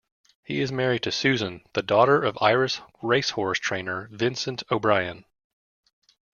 He 0.43 0.61
is 0.61 0.71
married 0.71 1.03
to 1.03 1.11
Susan, 1.11 1.63
the 1.73 1.83
daughter 1.83 2.23
of 2.23 2.35
Irish 2.41 2.81
racehorse-trainer 3.03 4.09
Vincent 4.11 4.63
O'Brien. 4.71 5.25